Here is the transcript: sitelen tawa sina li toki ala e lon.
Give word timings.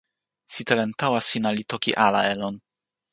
sitelen 0.53 0.91
tawa 0.99 1.19
sina 1.29 1.49
li 1.57 1.63
toki 1.71 1.91
ala 2.05 2.21
e 2.31 2.33
lon. 2.41 2.55